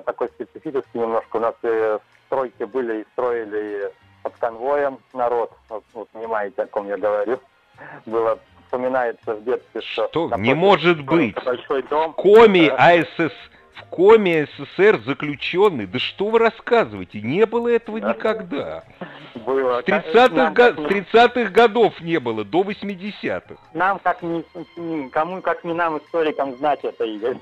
[0.05, 1.37] такой специфический немножко.
[1.37, 3.91] У нас и стройки были и строили
[4.23, 5.53] под конвоем народ.
[5.69, 7.41] Вот, вот понимаете, о ком я говорю.
[8.05, 10.09] Было вспоминается в детстве, что...
[10.09, 10.31] Что?
[10.37, 11.43] Не может быть!
[11.43, 12.13] Большой дом.
[12.13, 13.33] В коме АСС
[13.81, 15.87] в коме СССР заключенный.
[15.87, 17.21] Да что вы рассказываете?
[17.21, 18.85] Не было этого никогда.
[19.35, 19.83] Было.
[19.83, 20.85] С 30-х, го...
[20.85, 23.57] с 30 годов не было, до 80-х.
[23.75, 24.45] Нам, как ни,
[25.09, 27.37] кому, как не нам, историкам, знать это, Игорь.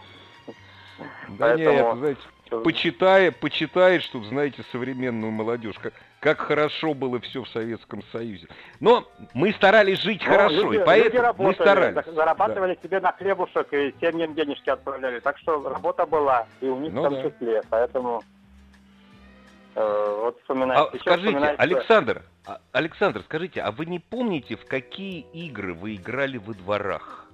[1.29, 1.71] Да Поэтому...
[1.71, 2.21] нет, знаете,
[2.65, 5.77] почитая, почитает, что, знаете, современную молодежь.
[5.81, 5.93] Как...
[6.21, 8.49] как хорошо было все в Советском Союзе.
[8.81, 12.05] Но мы старались жить Но хорошо, люди, и поэтому люди мы старались.
[12.07, 12.83] Зарабатывали да.
[12.83, 15.21] себе на хлебушек и семьям денежки отправляли.
[15.21, 17.31] Так что работа была, и у них ну, в том да.
[17.31, 17.63] числе.
[17.71, 18.23] Поэтому
[19.75, 20.79] э, вот вспоминать.
[20.79, 21.57] А, скажите, вспоминать...
[21.59, 27.28] Александр, а, Александр, скажите, а вы не помните, в какие игры вы играли во дворах?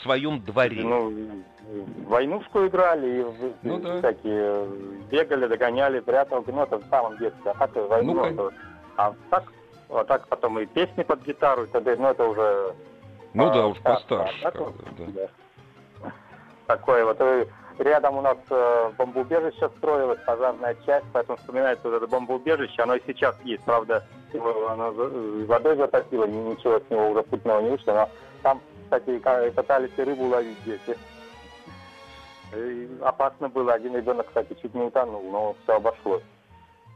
[0.00, 0.82] В своем дворе?
[0.82, 1.12] Ну,
[2.06, 3.26] войнушку играли, и
[3.62, 3.98] ну, да.
[3.98, 4.66] всякие
[5.10, 7.52] бегали, догоняли, пряталки, ну это в самом детстве.
[7.52, 8.50] А так войну, ну, это,
[8.96, 9.44] а так,
[9.88, 12.74] вот так потом и песни под гитару, и т.д., ну это уже...
[13.34, 14.42] Ну а, да, уж постарше.
[14.42, 15.28] А, так, да.
[16.02, 16.12] да.
[16.66, 17.20] Такое вот.
[17.20, 22.94] И рядом у нас э, бомбоубежище строилось, пожарная часть, поэтому вспоминается вот это бомбоубежище, оно
[22.94, 24.92] и сейчас есть, правда, оно
[25.46, 28.08] водой затопило, ничего с него уже путного не вышло, но
[28.42, 29.18] там, кстати,
[29.54, 30.98] катались и рыбу ловить дети.
[32.54, 33.74] И опасно было.
[33.74, 36.24] Один ребенок, кстати, чуть не утонул, но все обошлось.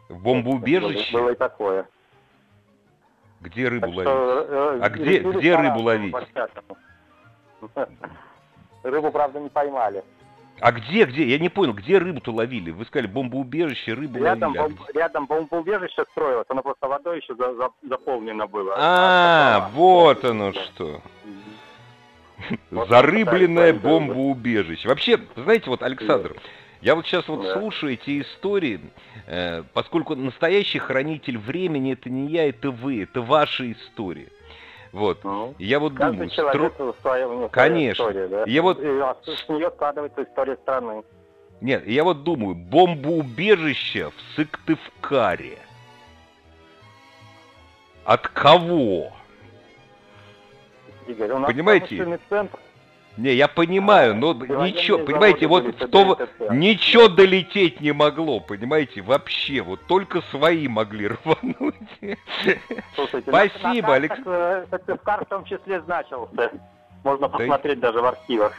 [0.09, 1.17] В бомбоубежище?
[1.17, 1.87] Было, и такое.
[3.41, 4.11] Где рыбу так ловить?
[4.11, 6.15] Что, э, а где, где рыбу ловить?
[8.83, 10.05] Рыбу, правда, не поймали.
[10.61, 11.27] А где, где?
[11.27, 12.71] Я не понял, где рыбу-то ловили?
[12.71, 14.77] Вы сказали бомбоубежище, рыбу рядом ловили.
[14.77, 18.75] Бом, а рядом бомбоубежище строилось, оно просто водой еще за, за, заполнено было.
[18.77, 21.01] А, а вот оно что.
[22.71, 24.89] Зарыбленное бомбоубежище.
[24.89, 26.37] Вообще, знаете, вот, Александр,
[26.81, 27.59] я вот сейчас вот да.
[27.59, 28.81] слушаю эти истории,
[29.27, 34.29] э, поскольку настоящий хранитель времени это не я, это вы, это ваши истории.
[34.93, 35.25] Вот.
[35.25, 36.95] Ну, я вот думаю, человек стро...
[37.01, 38.03] своем, конечно.
[38.03, 38.45] История, да?
[38.47, 38.79] Я вот...
[38.81, 41.03] И с нее складывается история страны.
[41.61, 45.59] Нет, я вот думаю, бомбоубежище в Сыктывкаре.
[48.05, 49.13] От кого?
[51.07, 52.19] Игорь, у нас Понимаете?
[52.29, 52.59] Центр.
[53.17, 56.19] Не, я понимаю, но а, ничего, понимаете, вот то,
[56.51, 61.77] ничего долететь не могло, понимаете, вообще, вот только свои могли рвануть.
[62.97, 64.67] Слушайте, Спасибо, Александр.
[64.69, 66.51] Сыктывкар в том числе значился.
[67.05, 67.89] Можно посмотреть да.
[67.89, 68.57] даже в архивах.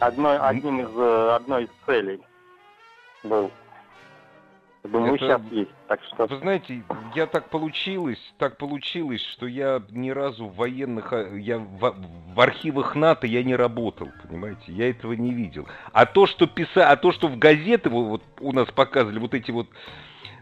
[0.00, 2.20] Одной, одним из, э, одной из целей
[3.22, 3.52] был.
[4.82, 5.70] Думаю, это, сейчас есть.
[5.88, 6.26] Так что...
[6.26, 6.82] Вы знаете,
[7.14, 11.94] я так получилось, так получилось, что я ни разу в военных, а, я в,
[12.34, 15.68] в архивах НАТО я не работал, понимаете, я этого не видел.
[15.92, 19.50] А то, что писали, а то, что в газеты вот, у нас показывали вот эти
[19.50, 19.68] вот,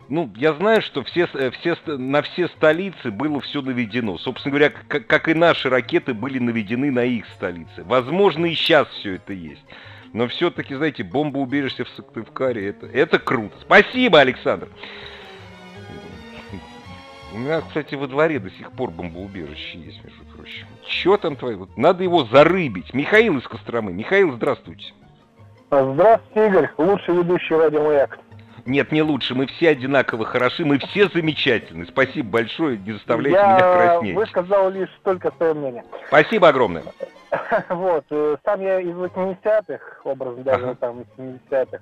[0.09, 4.19] ну, я знаю, что все, все, на все столицы было все наведено.
[4.19, 7.83] Собственно говоря, как, как и наши ракеты были наведены на их столицы.
[7.85, 9.65] Возможно, и сейчас все это есть.
[10.13, 13.55] Но все-таки, знаете, бомбоубежище в Сыктывкаре, это, это круто.
[13.61, 14.69] Спасибо, Александр.
[17.35, 20.67] У меня, кстати, во дворе до сих пор бомбоубежище есть, между прочим.
[20.87, 21.57] Че там твои?
[21.57, 22.95] Вот надо его зарыбить.
[22.95, 23.93] Михаил из Костромы.
[23.93, 24.95] Михаил, здравствуйте.
[25.71, 26.71] Здравствуйте, Игорь.
[26.79, 28.19] Лучший ведущий радио «Маяк».
[28.65, 29.35] Нет, не лучше.
[29.35, 31.87] Мы все одинаково хороши, мы все замечательны.
[31.87, 34.13] Спасибо большое, не заставляйте Я меня краснеть.
[34.13, 35.85] Я высказал лишь только свое мнение.
[36.09, 36.83] Спасибо огромное.
[37.69, 41.81] Вот, э, сам я из 80-х, образно даже там из 70-х.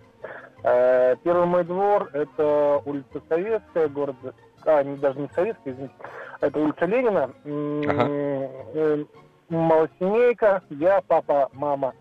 [0.62, 4.16] Э, первый мой двор– это улица Советская, город,
[4.64, 5.94] а, не, даже не Советская, извините,
[6.40, 7.30] это улица Ленина.
[7.44, 8.06] Ага.
[8.74, 9.04] Э,
[9.48, 11.94] малосемейка, я, папа, мама.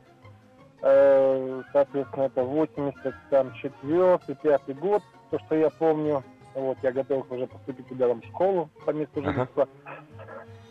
[0.81, 6.23] Соответственно, это 84 5 год, то, что я помню.
[6.53, 9.67] Вот, я готовился уже поступить туда в школу по месту жительства.
[9.83, 9.95] Ага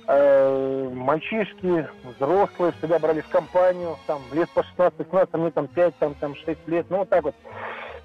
[0.06, 5.96] э, мальчишки, взрослые всегда брали в компанию, там, лет по 16-17, а мне там 5,
[5.96, 7.34] там, там 6 лет, ну, вот так вот.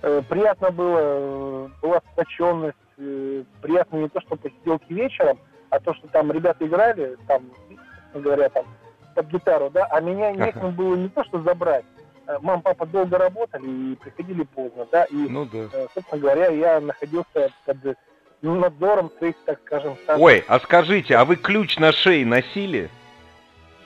[0.02, 5.94] Э, приятно было, э, была сплоченность, э, приятно не то, что посиделки вечером, а то,
[5.94, 7.44] что там ребята играли, там,
[8.14, 8.66] говоря, там,
[9.16, 11.86] под гитару, да, а меня некому было не то, что забрать,
[12.28, 15.68] э, мама, папа долго работали и приходили поздно, да, и, ну, да.
[15.74, 17.98] Э, собственно говоря, я находился под
[18.42, 19.98] надзором своих, так скажем.
[20.06, 20.20] Так.
[20.20, 22.90] Ой, а скажите, а вы ключ на шее носили?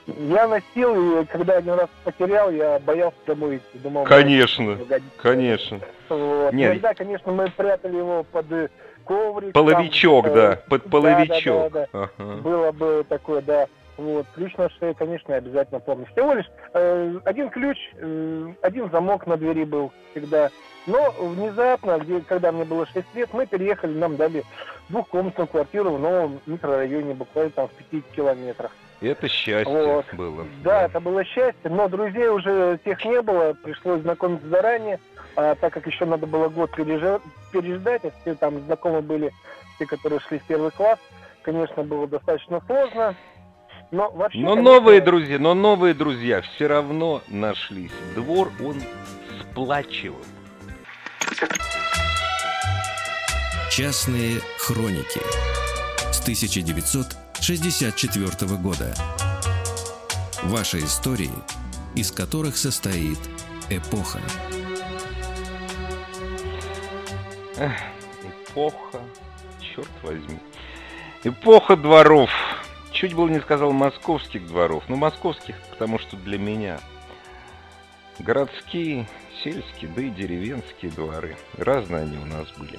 [0.06, 3.78] Я носил, и когда один раз потерял, я боялся домой идти.
[3.78, 4.78] Думал, конечно,
[5.16, 5.80] конечно.
[6.08, 6.52] Вот.
[6.52, 6.72] Нет.
[6.72, 8.46] Иногда, конечно, мы прятали его под
[9.04, 9.52] коврик.
[9.52, 11.44] Половичок, там, да, под половичок.
[11.44, 12.10] Да, да, да, да.
[12.18, 12.36] Ага.
[12.42, 13.66] Было бы такое, да.
[13.96, 16.06] Вот, ключ на шее, конечно, обязательно помню.
[16.06, 20.50] Всего лишь э, один ключ, э, один замок на двери был всегда.
[20.86, 24.44] Но внезапно, где, когда мне было 6 лет, мы переехали, нам дали
[24.88, 28.72] двухкомнатную квартиру в новом микрорайоне, буквально там в 50 километрах.
[29.00, 30.06] Это счастье вот.
[30.14, 30.44] было.
[30.62, 34.98] Да, да, это было счастье, но друзей уже тех не было, пришлось знакомиться заранее,
[35.36, 39.32] а, так как еще надо было год переждать, а все там знакомы были,
[39.78, 40.98] те, которые шли в первый класс,
[41.42, 43.14] конечно, было достаточно сложно.
[43.94, 44.72] Но, вообще, но конечно...
[44.72, 47.92] новые друзья, но новые друзья все равно нашлись.
[48.16, 48.82] Двор он
[49.40, 50.18] сплачивал.
[53.70, 55.20] Частные хроники
[56.10, 58.92] с 1964 года.
[60.42, 61.30] Ваши истории,
[61.94, 63.20] из которых состоит
[63.70, 64.18] эпоха.
[67.58, 67.80] Эх,
[68.50, 68.98] эпоха,
[69.60, 70.40] черт возьми.
[71.22, 72.28] Эпоха дворов.
[72.94, 74.84] Чуть было не сказал московских дворов.
[74.88, 76.78] Ну, московских, потому что для меня.
[78.20, 79.08] Городские,
[79.42, 81.36] сельские, да и деревенские дворы.
[81.58, 82.78] Разные они у нас были.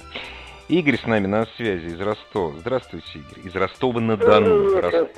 [0.68, 2.54] Игорь с нами на связи из Ростова.
[2.58, 3.46] Здравствуйте, Игорь.
[3.46, 4.80] Из Ростова-на-Дону.
[4.80, 5.08] Рос...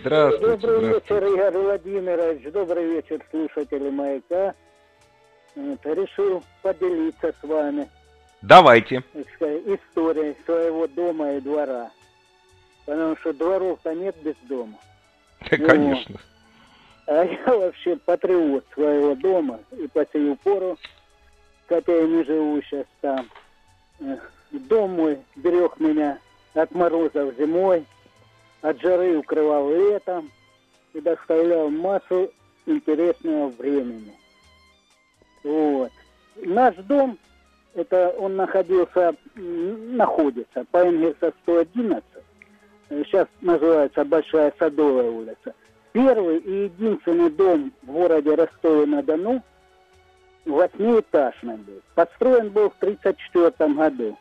[0.00, 0.56] Здравствуйте.
[0.56, 2.52] Добрый вечер, Игорь Владимирович.
[2.52, 4.54] Добрый вечер, слушатели «Маяка».
[5.56, 7.88] решил поделиться с вами.
[8.42, 9.02] Давайте.
[9.12, 11.90] Историей своего дома и двора.
[12.86, 14.78] Потому что дворов-то нет без дома.
[15.50, 16.16] Ну, конечно.
[17.06, 19.60] А я вообще патриот своего дома.
[19.78, 20.78] И по сию пору,
[21.68, 23.28] хотя я не живу сейчас там,
[24.50, 26.18] Дом мой берег меня
[26.54, 27.84] от морозов зимой,
[28.62, 30.30] от жары укрывал летом
[30.94, 32.30] и доставлял массу
[32.66, 34.14] интересного времени.
[35.42, 35.90] Вот.
[36.36, 37.18] Наш дом,
[37.74, 42.04] это он находился, находится по Энгельса 111,
[42.88, 45.54] сейчас называется Большая Садовая улица.
[45.92, 49.42] Первый и единственный дом в городе Ростове-на-Дону
[50.44, 51.80] восьмиэтажный был.
[51.94, 54.16] Построен был в 1934 году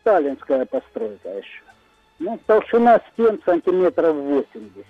[0.00, 1.62] сталинская постройка еще.
[2.18, 4.86] Ну, толщина стен сантиметров 80.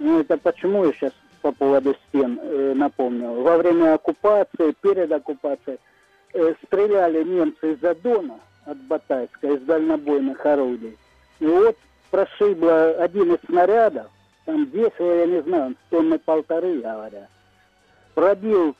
[0.00, 3.42] Ну, это почему я сейчас по поводу стен э, напомнил.
[3.42, 5.78] Во время оккупации, перед оккупацией,
[6.34, 10.96] э, стреляли немцы из-за Дона, от Батайска, из дальнобойных орудий.
[11.40, 11.76] И вот
[12.10, 14.06] прошибло один из снарядов,
[14.44, 17.28] там весило, я не знаю, тонны полторы, говорят.
[18.14, 18.76] Пробил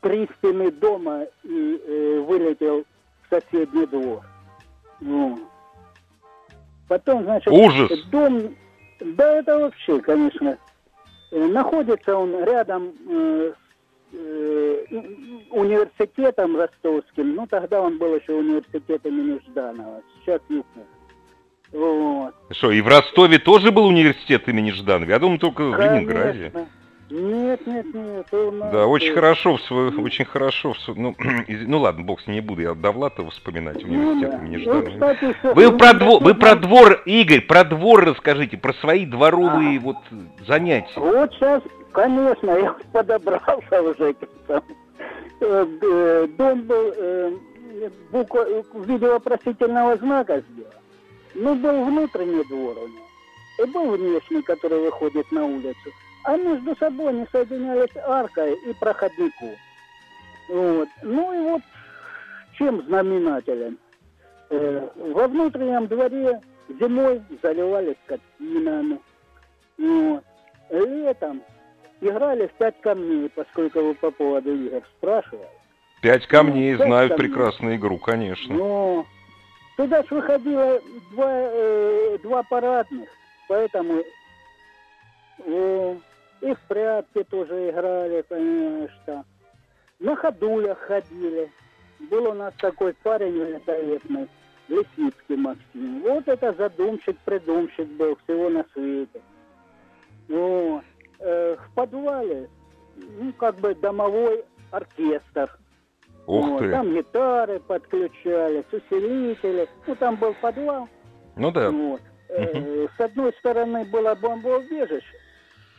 [0.00, 2.84] три стены дома и э, вылетел
[3.22, 4.22] в соседний двор.
[5.00, 5.40] Ну.
[6.88, 7.90] Потом, значит, Ужас.
[8.10, 8.54] дом,
[9.00, 10.58] да это вообще, конечно,
[11.30, 13.52] э, находится он рядом э,
[14.10, 14.84] с э,
[15.50, 20.86] университетом ростовским, ну тогда он был еще университет имени Жданова, сейчас ЮКУ.
[21.72, 22.34] Вот.
[22.50, 25.08] Что, и в Ростове тоже был университет имени Жданова?
[25.08, 26.52] Я думаю, только в Ленинграде.
[27.12, 28.26] Нет, нет, нет.
[28.72, 30.72] Да, очень хорошо, в свой, очень хорошо.
[30.72, 31.14] В свой, ну,
[31.48, 34.88] ну ладно, бог с ним не буду, я Довлатова вспоминать, университет ну, имени Жданова.
[34.88, 39.78] Ну, кстати, вы, про двор, вы про двор, Игорь, про двор расскажите, про свои дворовые
[39.78, 39.80] а.
[39.82, 39.96] вот
[40.46, 40.98] занятия.
[40.98, 44.62] Вот сейчас, конечно, я подобрался уже к этому.
[45.40, 47.32] Э, э, дом был э,
[48.10, 50.81] буква, в виде вопросительного знака сделан.
[51.34, 53.06] Ну, был внутренний двор у него.
[53.58, 55.92] И был внешний, который выходит на улицу
[56.24, 59.50] а между собой они соединялись аркой и проходнику.
[60.48, 60.88] Вот.
[61.02, 61.62] Ну и вот
[62.54, 63.78] чем знаменателен?
[64.50, 69.00] Э, во внутреннем дворе зимой заливались скотинами.
[69.78, 70.24] Вот.
[70.70, 71.42] Летом
[72.00, 75.48] играли в пять камней, поскольку вы по поводу игр спрашивали.
[76.02, 77.28] Пять камней, ну, знают камней.
[77.28, 78.54] прекрасную игру, конечно.
[78.54, 79.06] Но
[79.76, 80.80] туда ж выходило
[81.12, 83.08] два, э, два парадных,
[83.48, 84.02] поэтому
[85.38, 85.96] э,
[86.40, 89.24] и в прятки тоже играли, конечно.
[90.00, 91.50] На ходулях ходили.
[92.10, 94.28] Был у нас такой парень великолепный,
[94.68, 96.02] Лисицкий Максим.
[96.02, 99.20] Вот это задумщик-придумщик был всего на свете.
[100.28, 100.82] Вот.
[101.20, 102.48] Э, в подвале,
[102.96, 105.56] ну, как бы домовой оркестр.
[106.26, 106.58] Ух вот.
[106.60, 106.70] ты.
[106.70, 109.68] Там гитары подключались, усилители.
[109.86, 110.88] Ну, там был подвал.
[111.36, 111.70] Ну да.
[111.70, 112.00] Вот.
[112.28, 112.88] Угу.
[112.96, 115.16] С одной стороны было бомбоубежище,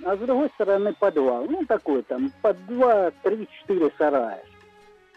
[0.06, 1.46] а с другой стороны подвал.
[1.46, 4.44] Ну, такой там, под два, три, четыре сарая.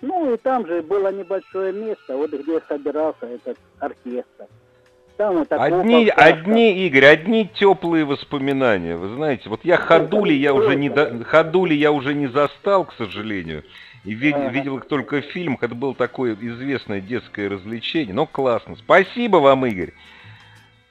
[0.00, 4.46] Ну, и там же было небольшое место, вот где собирался этот оркестр.
[5.16, 8.96] Там вот одни, одни, Игорь, одни теплые воспоминания.
[8.96, 11.24] Вы знаете, вот я ходули я уже не до...
[11.24, 13.64] ходули я уже не застал, к сожалению.
[14.06, 14.50] И видел, ага.
[14.50, 15.64] видел их только в фильмах.
[15.64, 18.14] Это было такое известное детское развлечение.
[18.14, 18.76] Но классно.
[18.76, 19.92] Спасибо вам, Игорь.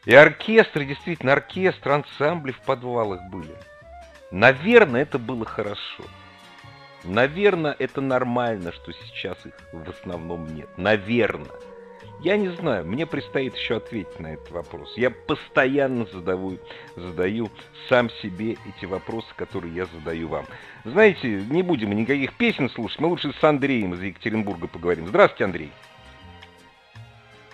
[0.05, 3.55] И оркестры, действительно, оркестр, ансамбли в подвалах были.
[4.32, 6.03] Наверное, это было хорошо.
[7.05, 10.68] Наверное, это нормально, что сейчас их в основном нет.
[10.78, 11.47] Наверное.
[12.22, 14.93] Я не знаю, мне предстоит еще ответить на этот вопрос.
[14.95, 16.57] Я постоянно задаю,
[16.95, 17.49] задаю
[17.89, 20.45] сам себе эти вопросы, которые я задаю вам.
[20.86, 25.07] Знаете, не будем никаких песен слушать, мы лучше с Андреем из Екатеринбурга поговорим.
[25.07, 25.72] Здравствуйте, Андрей.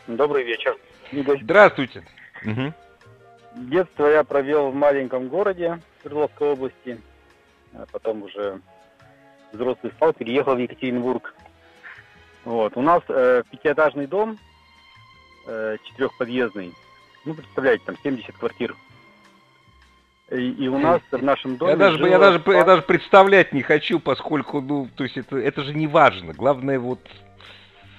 [0.07, 0.77] Добрый вечер.
[1.11, 2.03] Здравствуйте.
[2.45, 2.73] Угу.
[3.55, 6.99] Детство я провел в маленьком городе Свердловской области.
[7.73, 8.61] А потом уже
[9.51, 11.33] взрослый стал, переехал в Екатеринбург.
[12.43, 12.75] Вот.
[12.75, 14.39] У нас э, пятиэтажный дом
[15.45, 16.73] э, четырехподъездный.
[17.25, 18.75] Ну, представляете, там 70 квартир.
[20.31, 21.71] И, и у нас в нашем доме...
[21.71, 25.63] Я даже, я, даже, я даже представлять не хочу, поскольку, ну, то есть это, это
[25.63, 26.33] же не важно.
[26.33, 27.01] Главное, вот,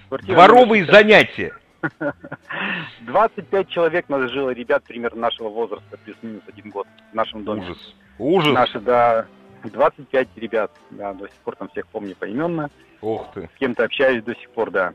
[0.08, 1.54] Квартира дворовые занятия.
[3.00, 7.62] 25 человек нас жило, ребят примерно нашего возраста, плюс-минус один год в нашем доме.
[7.62, 7.94] Ужас.
[8.18, 8.54] Ужас.
[8.54, 9.26] Наши, да,
[9.64, 12.70] 25 ребят, да, до сих пор там всех помню поименно.
[13.00, 13.48] Ух ты.
[13.54, 14.94] С кем-то общаюсь до сих пор, да.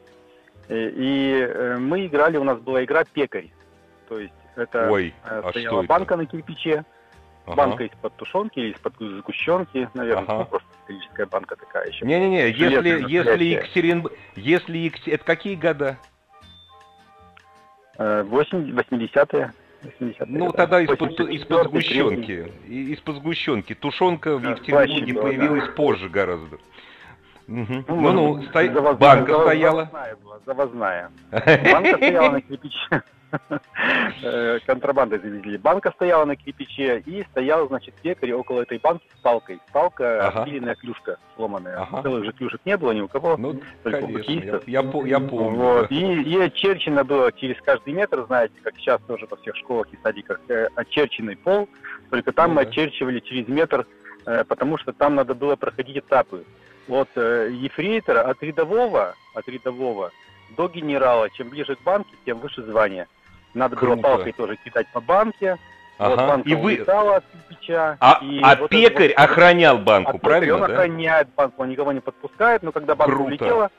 [0.70, 3.50] И, и э, мы играли, у нас была игра «Пекарь».
[4.10, 6.24] То есть это Ой, э, а стояла банка это?
[6.24, 6.84] на кирпиче,
[7.46, 7.56] ага.
[7.56, 10.38] банка из-под тушенки или из-под сгущенки, наверное, ага.
[10.40, 12.06] ну, просто историческая банка такая еще.
[12.06, 14.14] Не-не-не, если, если Екатеринбург...
[14.36, 15.14] Если Екатер...
[15.14, 15.98] Это какие года?
[17.98, 19.54] 80-е.
[20.28, 22.52] Ну, тогда из-под, из-под сгущенки.
[22.68, 23.74] Из-под сгущенки.
[23.76, 26.58] Тушенка в Екатеринбурге появилась позже гораздо.
[27.48, 27.86] Угу.
[27.88, 28.94] Ну, ну, сто...
[28.96, 29.86] банка стояла.
[29.86, 31.12] Завозная была, завозная.
[31.32, 33.04] Банка стояла на кирпиче.
[34.24, 35.58] Э, контрабандой завезли.
[35.58, 39.60] Банка стояла на кирпиче, и стоял, значит, пекарь около этой банки с палкой.
[39.74, 40.42] Палка, ага.
[40.42, 41.82] отпиленная клюшка сломанная.
[41.82, 42.02] Ага.
[42.04, 45.20] Целых же клюшек не было ни у кого, ну, только конечно, у я, я, я
[45.20, 45.58] помню.
[45.58, 45.92] Вот.
[45.92, 49.98] И, и очерчено было через каждый метр, знаете, как сейчас тоже во всех школах и
[50.02, 51.70] садиках, э, очерченный пол,
[52.10, 52.70] только там ну, мы да.
[52.70, 53.86] очерчивали через метр,
[54.48, 56.44] потому что там надо было проходить этапы.
[56.88, 60.12] Вот э, ефрейтора от рядового, от рядового
[60.56, 63.08] до генерала, чем ближе к банке, тем выше звание.
[63.54, 63.96] Надо Круто.
[63.96, 65.58] было палкой тоже кидать по банке.
[65.98, 66.10] Ага.
[66.10, 66.76] Вот банка и вы...
[66.76, 67.98] от кирпича.
[68.00, 69.24] А, и а вот пекарь вот...
[69.24, 70.56] охранял банку, а правильно?
[70.56, 70.66] Он да?
[70.68, 73.30] охраняет банку, он никого не подпускает, но когда банка Круто.
[73.30, 73.72] улетела,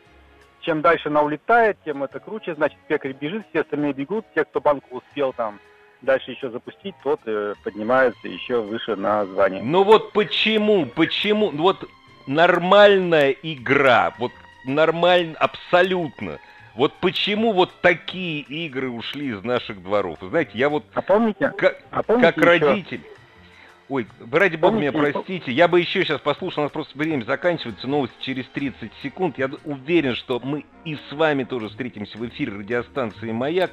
[0.61, 2.55] чем дальше она улетает, тем это круче.
[2.55, 4.27] Значит, пекарь бежит, все остальные бегут.
[4.35, 5.61] Те, кто банку успел там
[6.03, 9.63] дальше еще запустить, тот э, поднимается еще выше на звание.
[9.63, 11.89] Ну вот почему, почему, вот
[12.27, 14.33] нормальная игра, вот
[14.65, 16.39] нормально, абсолютно.
[16.75, 20.19] Вот почему вот такие игры ушли из наших дворов?
[20.21, 23.01] Вы знаете, я вот а помните, как, а помните как родитель...
[23.89, 27.89] Ой, ради бога меня простите, я бы еще сейчас послушал, у нас просто время заканчивается,
[27.89, 29.39] новость через 30 секунд.
[29.39, 33.71] Я уверен, что мы и с вами тоже встретимся в эфире радиостанции «Маяк».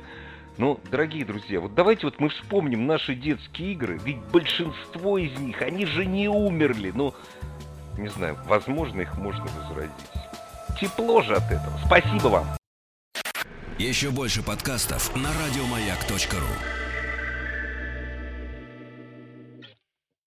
[0.58, 5.62] Но, дорогие друзья, вот давайте вот мы вспомним наши детские игры, ведь большинство из них,
[5.62, 7.14] они же не умерли, но,
[7.98, 9.92] не знаю, возможно, их можно возродить.
[10.80, 11.78] Тепло же от этого.
[11.86, 12.46] Спасибо вам.
[13.78, 16.85] Еще больше подкастов на радиомаяк.ру